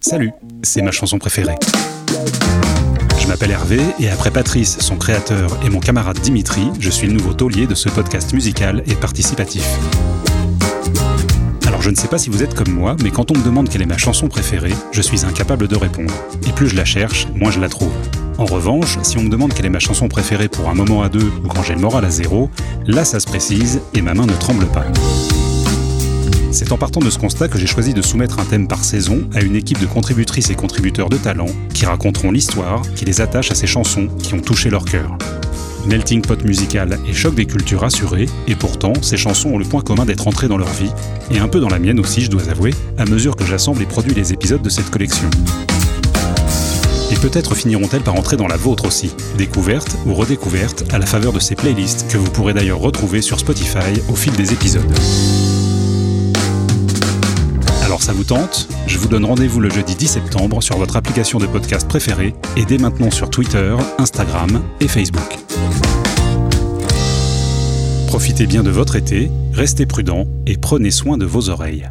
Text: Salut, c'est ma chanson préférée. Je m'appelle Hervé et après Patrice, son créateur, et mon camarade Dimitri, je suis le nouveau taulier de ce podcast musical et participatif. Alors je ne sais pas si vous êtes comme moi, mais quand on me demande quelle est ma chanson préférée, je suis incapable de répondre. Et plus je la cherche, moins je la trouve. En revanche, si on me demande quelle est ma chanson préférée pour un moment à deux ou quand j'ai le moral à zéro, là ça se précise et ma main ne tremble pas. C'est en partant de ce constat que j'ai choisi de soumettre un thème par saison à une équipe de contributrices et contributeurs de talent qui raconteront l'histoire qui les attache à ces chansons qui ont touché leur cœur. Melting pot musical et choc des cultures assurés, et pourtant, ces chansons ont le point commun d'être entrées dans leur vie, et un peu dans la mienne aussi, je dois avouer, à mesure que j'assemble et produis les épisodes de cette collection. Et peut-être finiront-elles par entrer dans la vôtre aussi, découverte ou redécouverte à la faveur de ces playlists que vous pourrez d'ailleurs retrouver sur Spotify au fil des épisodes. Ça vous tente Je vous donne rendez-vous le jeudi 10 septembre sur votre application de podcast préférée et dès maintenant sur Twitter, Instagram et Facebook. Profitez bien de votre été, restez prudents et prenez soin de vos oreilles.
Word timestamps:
Salut, 0.00 0.30
c'est 0.62 0.82
ma 0.82 0.92
chanson 0.92 1.18
préférée. 1.18 1.56
Je 3.18 3.26
m'appelle 3.26 3.50
Hervé 3.50 3.80
et 3.98 4.08
après 4.08 4.30
Patrice, 4.30 4.78
son 4.78 4.96
créateur, 4.96 5.58
et 5.64 5.70
mon 5.70 5.80
camarade 5.80 6.20
Dimitri, 6.20 6.68
je 6.78 6.90
suis 6.90 7.08
le 7.08 7.12
nouveau 7.12 7.32
taulier 7.32 7.66
de 7.66 7.74
ce 7.74 7.88
podcast 7.88 8.32
musical 8.32 8.84
et 8.86 8.94
participatif. 8.94 9.66
Alors 11.66 11.82
je 11.82 11.90
ne 11.90 11.96
sais 11.96 12.06
pas 12.06 12.18
si 12.18 12.30
vous 12.30 12.44
êtes 12.44 12.54
comme 12.54 12.70
moi, 12.70 12.94
mais 13.02 13.10
quand 13.10 13.32
on 13.32 13.34
me 13.34 13.42
demande 13.42 13.68
quelle 13.68 13.82
est 13.82 13.86
ma 13.86 13.98
chanson 13.98 14.28
préférée, 14.28 14.74
je 14.92 15.02
suis 15.02 15.24
incapable 15.24 15.66
de 15.66 15.76
répondre. 15.76 16.14
Et 16.46 16.52
plus 16.52 16.68
je 16.68 16.76
la 16.76 16.84
cherche, 16.84 17.26
moins 17.34 17.50
je 17.50 17.58
la 17.58 17.68
trouve. 17.68 17.92
En 18.38 18.44
revanche, 18.44 18.98
si 19.02 19.18
on 19.18 19.22
me 19.22 19.28
demande 19.28 19.54
quelle 19.54 19.66
est 19.66 19.70
ma 19.70 19.80
chanson 19.80 20.06
préférée 20.06 20.48
pour 20.48 20.68
un 20.68 20.74
moment 20.74 21.02
à 21.02 21.08
deux 21.08 21.32
ou 21.44 21.48
quand 21.48 21.64
j'ai 21.64 21.74
le 21.74 21.80
moral 21.80 22.04
à 22.04 22.10
zéro, 22.10 22.48
là 22.86 23.04
ça 23.04 23.18
se 23.18 23.26
précise 23.26 23.80
et 23.94 24.02
ma 24.02 24.14
main 24.14 24.26
ne 24.26 24.34
tremble 24.34 24.66
pas. 24.66 24.84
C'est 26.58 26.72
en 26.72 26.78
partant 26.78 27.00
de 27.00 27.10
ce 27.10 27.18
constat 27.18 27.48
que 27.48 27.58
j'ai 27.58 27.66
choisi 27.66 27.92
de 27.92 28.00
soumettre 28.00 28.38
un 28.40 28.46
thème 28.46 28.66
par 28.66 28.82
saison 28.82 29.28
à 29.34 29.42
une 29.42 29.56
équipe 29.56 29.78
de 29.78 29.84
contributrices 29.84 30.48
et 30.48 30.54
contributeurs 30.54 31.10
de 31.10 31.18
talent 31.18 31.48
qui 31.74 31.84
raconteront 31.84 32.30
l'histoire 32.30 32.80
qui 32.94 33.04
les 33.04 33.20
attache 33.20 33.50
à 33.50 33.54
ces 33.54 33.66
chansons 33.66 34.08
qui 34.22 34.32
ont 34.32 34.40
touché 34.40 34.70
leur 34.70 34.86
cœur. 34.86 35.18
Melting 35.86 36.22
pot 36.22 36.42
musical 36.46 36.98
et 37.06 37.12
choc 37.12 37.34
des 37.34 37.44
cultures 37.44 37.84
assurés, 37.84 38.24
et 38.48 38.54
pourtant, 38.54 38.94
ces 39.02 39.18
chansons 39.18 39.50
ont 39.50 39.58
le 39.58 39.66
point 39.66 39.82
commun 39.82 40.06
d'être 40.06 40.26
entrées 40.28 40.48
dans 40.48 40.56
leur 40.56 40.72
vie, 40.72 40.90
et 41.30 41.38
un 41.38 41.46
peu 41.46 41.60
dans 41.60 41.68
la 41.68 41.78
mienne 41.78 42.00
aussi, 42.00 42.22
je 42.22 42.30
dois 42.30 42.48
avouer, 42.48 42.72
à 42.96 43.04
mesure 43.04 43.36
que 43.36 43.44
j'assemble 43.44 43.82
et 43.82 43.86
produis 43.86 44.14
les 44.14 44.32
épisodes 44.32 44.62
de 44.62 44.70
cette 44.70 44.88
collection. 44.88 45.28
Et 47.12 47.16
peut-être 47.16 47.54
finiront-elles 47.54 48.00
par 48.00 48.14
entrer 48.14 48.38
dans 48.38 48.48
la 48.48 48.56
vôtre 48.56 48.86
aussi, 48.86 49.10
découverte 49.36 49.94
ou 50.06 50.14
redécouverte 50.14 50.84
à 50.90 50.98
la 50.98 51.04
faveur 51.04 51.34
de 51.34 51.38
ces 51.38 51.54
playlists 51.54 52.10
que 52.10 52.16
vous 52.16 52.30
pourrez 52.30 52.54
d'ailleurs 52.54 52.78
retrouver 52.78 53.20
sur 53.20 53.38
Spotify 53.38 54.00
au 54.08 54.16
fil 54.16 54.32
des 54.32 54.54
épisodes. 54.54 54.90
Ça 58.06 58.12
vous 58.12 58.22
tente 58.22 58.68
Je 58.86 58.98
vous 58.98 59.08
donne 59.08 59.24
rendez-vous 59.24 59.58
le 59.58 59.68
jeudi 59.68 59.96
10 59.96 60.06
septembre 60.06 60.62
sur 60.62 60.76
votre 60.76 60.94
application 60.94 61.40
de 61.40 61.46
podcast 61.46 61.88
préférée 61.88 62.36
et 62.56 62.64
dès 62.64 62.78
maintenant 62.78 63.10
sur 63.10 63.30
Twitter, 63.30 63.76
Instagram 63.98 64.62
et 64.80 64.86
Facebook. 64.86 65.36
Profitez 68.06 68.46
bien 68.46 68.62
de 68.62 68.70
votre 68.70 68.94
été, 68.94 69.28
restez 69.52 69.86
prudents 69.86 70.28
et 70.46 70.56
prenez 70.56 70.92
soin 70.92 71.18
de 71.18 71.26
vos 71.26 71.48
oreilles. 71.48 71.90